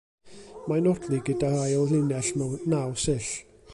[0.71, 3.29] Mae'n odli gyda'r ail linell naw sill.